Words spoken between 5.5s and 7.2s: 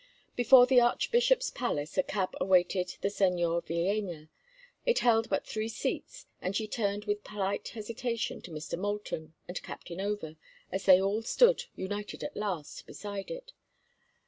seats, and she turned